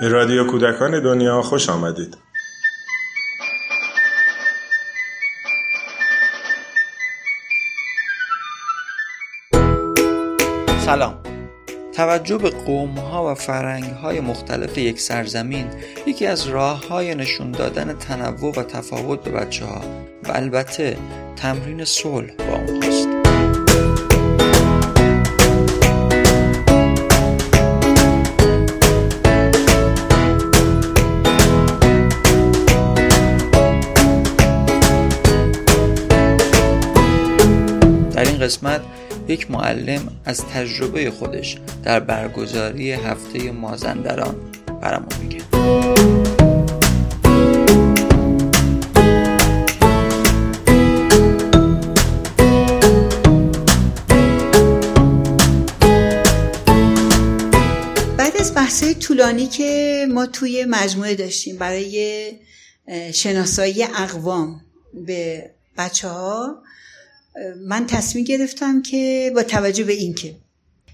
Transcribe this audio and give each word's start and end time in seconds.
به 0.00 0.08
رادیو 0.08 0.46
کودکان 0.46 1.02
دنیا 1.02 1.42
خوش 1.42 1.68
آمدید. 1.68 2.16
سلام. 10.78 11.14
توجه 11.92 12.38
به 12.38 12.50
قوم 12.50 12.98
ها 12.98 13.32
و 13.32 13.34
فرنگ 13.34 13.84
های 13.84 14.20
مختلف 14.20 14.78
یک 14.78 15.00
سرزمین 15.00 15.66
یکی 16.06 16.26
از 16.26 16.46
راه 16.46 16.88
های 16.88 17.14
نشون 17.14 17.52
دادن 17.52 17.92
تنوع 17.92 18.52
و 18.56 18.62
تفاوت 18.62 19.24
به 19.24 19.30
بچه 19.30 19.64
ها 19.64 19.80
و 20.24 20.32
البته 20.32 20.96
تمرین 21.36 21.84
صلح 21.84 22.34
با 22.36 22.54
اونهاست. 22.54 23.09
در 38.20 38.26
این 38.26 38.38
قسمت 38.38 38.80
یک 39.28 39.50
معلم 39.50 40.20
از 40.24 40.44
تجربه 40.44 41.10
خودش 41.10 41.58
در 41.84 42.00
برگزاری 42.00 42.92
هفته 42.92 43.50
مازندران 43.50 44.34
برامون 44.82 45.08
میگه. 45.22 45.40
بعد 58.16 58.54
بحثای 58.56 58.94
طولانی 58.94 59.46
که 59.46 60.06
ما 60.10 60.26
توی 60.26 60.64
مجموعه 60.68 61.14
داشتیم 61.14 61.56
برای 61.56 62.30
شناسایی 63.14 63.84
اقوام 63.84 64.60
به 65.06 65.50
بچه 65.78 66.08
ها 66.08 66.62
من 67.66 67.86
تصمیم 67.86 68.24
گرفتم 68.24 68.82
که 68.82 69.32
با 69.34 69.42
توجه 69.42 69.84
به 69.84 69.92
اینکه 69.92 70.34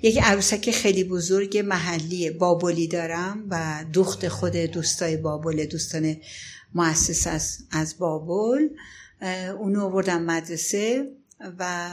یک 0.03 0.23
عروسک 0.23 0.71
خیلی 0.71 1.05
بزرگ 1.05 1.59
محلی 1.59 2.31
بابلی 2.31 2.89
دارم 2.89 3.47
و 3.51 3.85
دخت 3.93 4.29
خود 4.29 4.57
دوستای 4.57 5.17
بابل 5.17 5.65
دوستان 5.65 6.17
مؤسس 6.75 7.27
از, 7.27 7.59
از 7.71 7.99
بابل 7.99 8.69
اونو 9.59 9.85
آوردم 9.85 10.23
مدرسه 10.23 11.11
و 11.59 11.89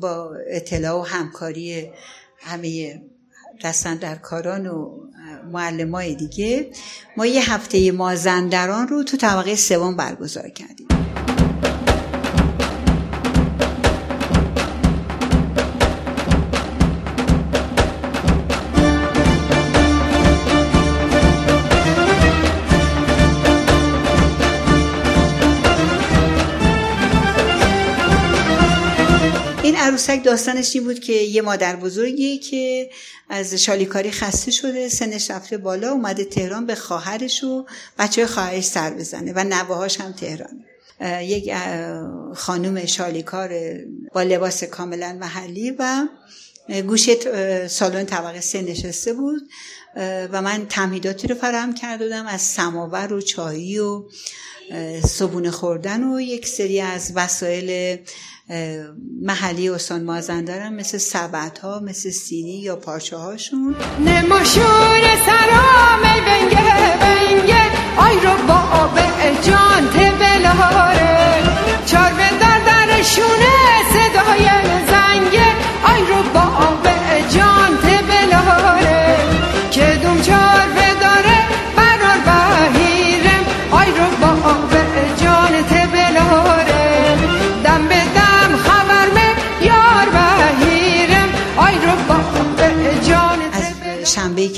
با 0.00 0.36
اطلاع 0.50 1.00
و 1.00 1.02
همکاری 1.02 1.90
همه 2.38 3.02
دستن 3.64 3.96
در 3.96 4.14
کاران 4.14 4.66
و 4.66 5.00
معلم 5.52 6.14
دیگه 6.14 6.70
ما 7.16 7.26
یه 7.26 7.52
هفته 7.52 7.92
مازندران 7.92 8.88
رو 8.88 9.02
تو 9.02 9.16
طبقه 9.16 9.56
سوم 9.56 9.96
برگزار 9.96 10.48
کردیم. 10.48 10.99
عروسک 30.00 30.24
داستانش 30.24 30.76
این 30.76 30.84
بود 30.84 31.00
که 31.00 31.12
یه 31.12 31.42
مادر 31.42 31.76
بزرگی 31.76 32.38
که 32.38 32.90
از 33.28 33.54
شالیکاری 33.54 34.10
خسته 34.10 34.50
شده 34.50 34.88
سنش 34.88 35.30
رفته 35.30 35.58
بالا 35.58 35.90
اومده 35.90 36.24
تهران 36.24 36.66
به 36.66 36.74
خواهرش 36.74 37.44
و 37.44 37.66
بچه 37.98 38.26
خواهرش 38.26 38.64
سر 38.64 38.90
بزنه 38.90 39.32
و 39.32 39.44
نوهاش 39.44 40.00
هم 40.00 40.12
تهران. 40.12 40.64
یک 41.22 41.52
خانم 42.34 42.86
شالیکار 42.86 43.50
با 44.12 44.22
لباس 44.22 44.64
کاملا 44.64 45.12
محلی 45.12 45.70
و 45.78 46.06
گوشه 46.86 47.16
سالن 47.68 48.06
طبقه 48.06 48.40
سه 48.40 48.62
نشسته 48.62 49.12
بود. 49.12 49.42
و 49.96 50.42
من 50.42 50.66
تمهیداتی 50.66 51.28
رو 51.28 51.34
فراهم 51.34 51.74
کرده 51.74 52.04
بودم 52.04 52.26
از 52.26 52.40
سماور 52.40 53.12
و 53.12 53.20
چایی 53.20 53.78
و 53.78 54.02
صبونه 55.04 55.50
خوردن 55.50 56.04
و 56.04 56.20
یک 56.20 56.46
سری 56.46 56.80
از 56.80 57.12
وسایل 57.14 57.98
محلی 59.22 59.68
استان 59.68 60.04
مازندران 60.04 60.74
مثل 60.74 60.98
سبت 60.98 61.58
ها 61.58 61.80
مثل 61.80 62.10
سینی 62.10 62.60
یا 62.60 62.76
پارچه 62.76 63.16
هاشون 63.16 63.76
نماشون 63.98 65.00
سرام 65.26 66.02
بنگه 66.02 66.98
بنگه. 67.00 67.62
آی 67.98 68.14
رو 68.14 68.46
با 68.46 68.54
آب 68.54 68.98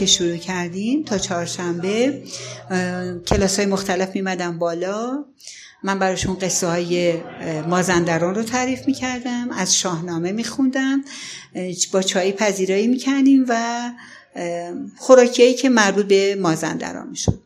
که 0.03 0.07
شروع 0.07 0.37
کردیم 0.37 1.03
تا 1.03 1.19
چهارشنبه 1.19 2.23
کلاس 3.27 3.57
های 3.57 3.67
مختلف 3.67 4.15
میمدن 4.15 4.59
بالا. 4.59 5.25
من 5.83 5.99
براشون 5.99 6.39
قصه 6.39 6.67
های 6.67 7.15
مازندران 7.69 8.35
رو 8.35 8.43
تعریف 8.43 8.87
می‌کردم 8.87 9.51
از 9.51 9.77
شاهنامه 9.77 10.33
میخوندم 10.33 11.05
با 11.93 12.03
چای 12.03 12.33
پذیرایی 12.33 12.87
می‌کردیم 12.87 13.45
و 13.49 13.91
خوراکیایی 14.99 15.55
که 15.55 15.69
مربوط 15.69 16.07
به 16.07 16.35
مازندران 16.35 17.09
می‌شد. 17.09 17.39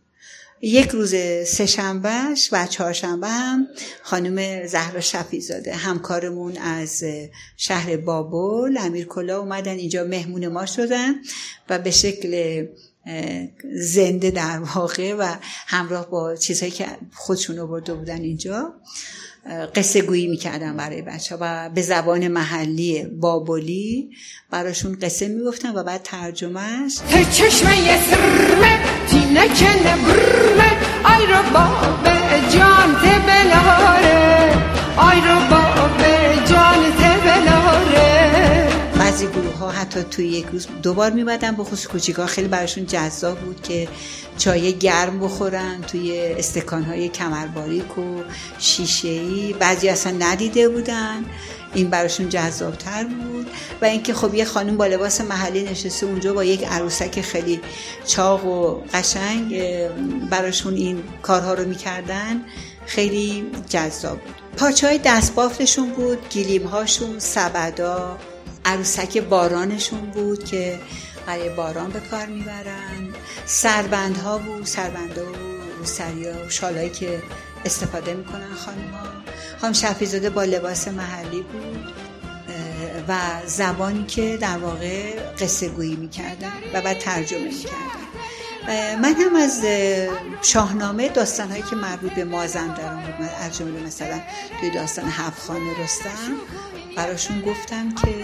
یک 0.61 0.89
روز 0.89 1.15
سهشنبهش 1.47 2.49
و 2.53 2.67
چهارشنبه 2.67 3.28
هم 3.28 3.69
خانم 4.03 4.67
زهرا 4.67 5.00
شفیزاده. 5.00 5.75
همکارمون 5.75 6.56
از 6.56 7.05
شهر 7.56 7.97
بابل 7.97 8.77
امیر 8.81 9.06
کلا 9.06 9.39
اومدن 9.39 9.75
اینجا 9.75 10.05
مهمون 10.05 10.49
ما 10.49 10.66
شدن 10.66 11.15
و 11.69 11.78
به 11.78 11.91
شکل 11.91 12.66
زنده 13.75 14.31
در 14.31 14.59
واقع 14.59 15.15
و 15.15 15.37
همراه 15.66 16.11
با 16.11 16.37
چیزهایی 16.37 16.72
که 16.72 16.87
خودشون 17.15 17.59
آورده 17.59 17.95
بودن 17.95 18.21
اینجا. 18.21 18.75
قصه 19.75 20.03
گویی 20.03 20.27
می‌کردن 20.27 20.77
برای 20.77 21.03
بچه 21.03 21.37
و 21.41 21.69
به 21.69 21.83
زبان 21.83 22.29
محلی 22.29 23.05
بابلی 23.05 24.11
براشون 24.51 24.99
قصه 25.03 25.29
می‌گفتن 25.29 25.75
و 25.75 25.83
بعد 25.83 26.03
ترجمهش 26.03 26.99
چشمه 27.33 28.01
سرمه 28.01 28.79
تینه 29.09 29.49
کنه 29.49 29.97
برمه 29.97 30.71
آی 31.05 31.27
رو 31.27 31.43
با 31.55 31.67
به 32.05 32.57
جان 32.59 32.95
تبلاره 32.95 34.53
آی 34.97 35.21
رو 35.21 35.41
با 35.51 35.89
به 35.99 36.53
جان 36.53 36.93
تبلاره. 36.99 37.66
بعضی 39.16 39.28
گروه 39.28 39.54
ها 39.54 39.71
حتی 39.71 40.03
توی 40.03 40.28
یک 40.28 40.47
روز 40.47 40.66
دوبار 40.82 41.10
میمدن 41.10 41.56
به 41.56 41.65
خصوص 41.65 41.87
کوچیکا 41.87 42.27
خیلی 42.27 42.49
براشون 42.49 42.87
جذاب 42.87 43.38
بود 43.38 43.62
که 43.62 43.88
چای 44.38 44.72
گرم 44.72 45.21
بخورن 45.21 45.81
توی 45.81 46.19
استکان 46.19 46.84
های 46.84 47.09
کمرباریک 47.09 47.99
و 47.99 48.22
شیشه 48.59 49.09
ای 49.09 49.54
بعضی 49.60 49.89
اصلا 49.89 50.16
ندیده 50.18 50.68
بودن. 50.68 51.24
این 51.74 51.91
براشون 51.91 52.28
جذابتر 52.28 53.04
بود. 53.04 53.47
و 53.83 53.84
اینکه 53.84 54.15
خب 54.15 54.34
یه 54.34 54.45
خانم 54.45 54.77
با 54.77 54.86
لباس 54.86 55.21
محلی 55.21 55.63
نشسته 55.63 56.07
اونجا 56.07 56.33
با 56.34 56.45
یک 56.45 56.65
عروسک 56.65 57.21
خیلی 57.21 57.60
چاق 58.07 58.47
و 58.47 58.80
قشنگ 58.95 59.63
براشون 60.30 60.74
این 60.74 61.03
کارها 61.22 61.54
رو 61.54 61.68
می‌کردن 61.68 62.42
خیلی 62.86 63.51
جذاب 63.68 64.18
بود. 64.21 64.34
پاچه 64.57 64.86
های 64.86 65.01
دستبافتشون 65.04 65.91
بود 65.91 66.28
گیلیم 66.28 66.66
هاشون 66.66 67.18
سبدا. 67.18 68.18
عروسک 68.66 69.18
بارانشون 69.18 70.01
بود 70.01 70.45
که 70.45 70.78
برای 71.27 71.48
باران 71.48 71.91
به 71.91 72.01
کار 72.01 72.27
می‌برن. 72.27 73.15
سربند 73.47 74.16
ها 74.16 74.39
بود 74.39 74.66
سربند 74.66 75.18
و 75.18 75.22
روسری 75.78 76.24
و 76.24 76.51
شالایی 76.51 76.91
که 76.91 77.22
استفاده 77.65 78.15
می‌کنن 78.15 78.54
خانم 78.54 78.91
ها 78.91 79.07
خانم 79.60 79.72
شفیزاده 79.72 80.30
با 80.30 80.45
لباس 80.45 80.89
محلی 80.89 81.42
بود 81.42 81.92
و 83.09 83.18
زبانی 83.47 84.04
که 84.04 84.36
در 84.36 84.59
واقع 84.59 85.21
قصه 85.41 85.68
گویی 85.68 85.97
می‌کردن 85.97 86.53
و 86.74 86.80
بعد 86.80 86.98
ترجمه 86.98 87.45
می‌کردن. 87.45 88.05
من 88.68 89.15
هم 89.15 89.36
از 89.36 89.65
شاهنامه 90.42 91.09
داستان 91.09 91.51
هایی 91.51 91.63
که 91.63 91.77
مربوط 91.77 92.13
به 92.13 92.24
مازندران 92.24 93.03
بود. 93.03 93.28
از 93.42 93.59
جمله 93.59 93.80
مثلا 93.80 94.21
توی 94.60 94.71
داستان 94.71 95.04
هفخانه 95.04 95.83
رستم 95.84 96.34
براشون 96.97 97.41
گفتم 97.41 97.95
که 97.95 98.15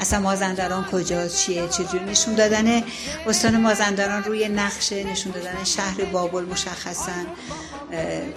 اصلا 0.00 0.20
مازندران 0.20 0.84
کجاست 0.84 1.38
چیه 1.38 1.68
چجوری 1.68 2.04
نشون 2.04 2.34
دادن 2.34 2.82
استان 3.26 3.56
مازندران 3.56 4.24
روی 4.24 4.48
نقشه 4.48 5.04
نشون 5.04 5.32
دادن 5.32 5.64
شهر 5.64 6.04
بابل 6.04 6.44
مشخصا 6.44 7.12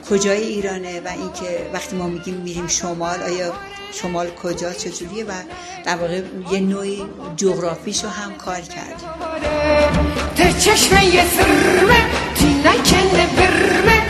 کجای 0.10 0.44
ایرانه 0.44 1.02
و 1.02 1.08
اینکه 1.08 1.70
وقتی 1.74 1.96
ما 1.96 2.08
میگیم 2.08 2.36
میریم 2.36 2.68
شمال 2.68 3.22
آیا 3.22 3.54
شمال 3.92 4.30
کجا 4.30 4.74
چجوریه 4.74 5.24
و 5.26 5.32
در 5.86 5.96
واقع 5.96 6.22
یه 6.52 6.60
نوعی 6.60 7.06
جغرافیشو 7.38 8.08
هم 8.08 8.36
کار 8.36 8.62
کرد. 8.62 9.02
ته 11.38 11.44
چشمه 12.84 13.20
یه 13.20 13.28
سرمه 13.36 14.05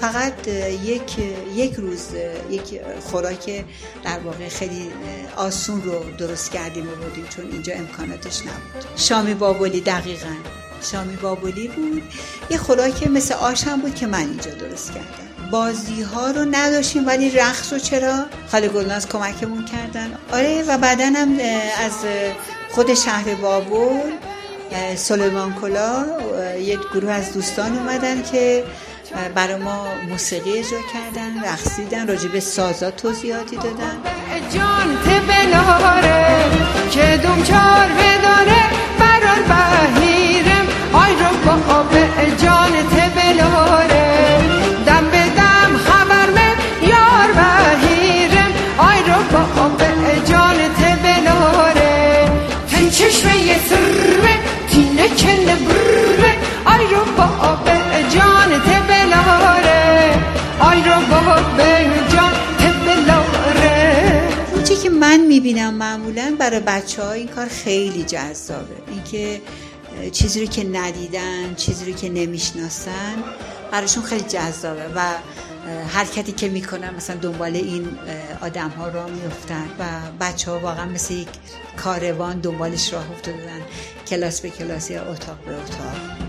فقط 0.00 0.48
یک 0.84 1.18
یک 1.54 1.74
روز 1.74 2.06
یک 2.50 2.80
خوراک 3.00 3.64
در 4.04 4.18
واقع 4.18 4.48
خیلی 4.48 4.90
آسون 5.36 5.82
رو 5.82 6.04
درست 6.18 6.50
کردیم 6.52 6.88
و 6.88 6.94
بودیم 7.04 7.26
چون 7.36 7.50
اینجا 7.52 7.74
امکاناتش 7.74 8.40
نبود. 8.40 8.84
شامی 8.96 9.34
بابولی 9.34 9.80
دقیقا. 9.80 10.34
شامی 10.92 11.16
بابولی 11.16 11.68
بود. 11.68 12.02
یه 12.50 12.58
خوراک 12.58 13.06
مثل 13.06 13.34
آش 13.34 13.64
هم 13.64 13.80
بود 13.80 13.94
که 13.94 14.06
من 14.06 14.18
اینجا 14.18 14.50
درست 14.50 14.92
کردم. 14.92 15.50
بازی 15.50 16.02
ها 16.02 16.30
رو 16.30 16.44
نداشتیم 16.50 17.06
ولی 17.06 17.30
رقص 17.30 17.72
رو 17.72 17.78
چرا؟ 17.78 18.26
خاله 18.50 18.68
گلناز 18.68 19.08
کمکمون 19.08 19.64
کردن. 19.64 20.18
آره 20.32 20.62
و 20.68 20.78
بعدا 20.78 21.04
هم 21.04 21.38
از 21.84 21.92
خود 22.70 22.94
شهر 22.94 23.34
بابل 23.34 24.10
سلیمان 24.96 25.54
کلا 25.54 26.06
یک 26.58 26.80
گروه 26.94 27.12
از 27.12 27.32
دوستان 27.32 27.78
اومدن 27.78 28.22
که 28.22 28.64
برای 29.34 29.56
ما 29.56 29.86
موسیقی 30.08 30.58
اجرا 30.58 30.78
کردن 30.92 31.44
رقصیدن 31.44 32.08
راجع 32.08 32.28
به 32.28 32.40
سازا 32.40 32.90
توضیحاتی 32.90 33.56
دادن. 33.56 33.96
جان 34.54 34.96
تبلاره 34.96 36.44
که 36.90 37.20
دوم 37.22 37.42
چار 37.42 37.88
بداره 37.88 38.62
برار 38.98 39.38
بهیرم. 39.48 40.66
آی 40.92 41.12
رو 41.12 41.36
با 41.46 41.84
جان 42.42 42.57
می‌بینم 65.28 65.74
معمولا 65.74 66.36
برای 66.38 66.60
بچه 66.60 67.02
ها 67.02 67.12
این 67.12 67.28
کار 67.28 67.48
خیلی 67.48 68.02
جذابه. 68.02 68.76
اینکه 68.88 69.40
چیزی 70.12 70.40
رو 70.40 70.46
که 70.46 70.64
ندیدن 70.64 71.54
چیزی 71.54 71.92
رو 71.92 71.98
که 71.98 72.08
نمی‌شناسن 72.08 73.14
براشون 73.72 74.02
خیلی 74.02 74.24
جذابه 74.24 74.84
و 74.94 75.14
حرکتی 75.88 76.32
که 76.32 76.48
می‌کنن 76.48 76.94
مثلا 76.94 77.16
دنبال 77.16 77.56
این 77.56 77.88
آدم 78.40 78.68
ها 78.68 78.88
را 78.88 79.06
میفتن 79.06 79.68
و 79.78 79.84
بچه 80.20 80.50
ها 80.50 80.58
واقعا 80.58 80.84
مثل 80.84 81.14
یک 81.14 81.28
کاروان 81.76 82.40
دنبالش 82.40 82.92
راه 82.92 83.10
افتادن. 83.10 83.60
کلاس 84.06 84.40
به 84.40 84.50
کلاس 84.50 84.90
یا 84.90 85.02
اتاق 85.02 85.38
به 85.46 85.54
اتاق. 85.54 86.27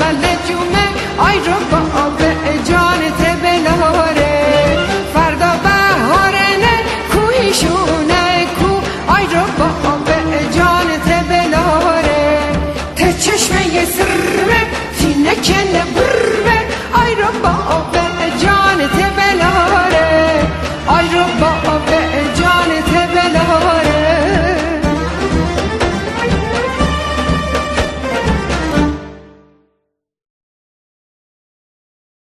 ململ 0.00 0.36
جومه 0.48 0.86
آی 1.18 1.38
رو 1.38 1.58
با 1.70 1.80
جان 2.68 3.00
تبلاره 3.20 4.34
فردا 5.14 5.52
بهارنه 5.64 6.74
کوهیشونه 7.12 8.46
کو. 8.58 8.70
آی 9.12 9.24
رو 9.24 9.44
با 9.58 9.68
جان 10.56 10.88
تبلاره 11.08 12.38
ته 12.96 13.12
چشمه 13.12 13.84
سرمه 13.84 14.60
تینه 14.98 15.34
کنه 15.34 16.05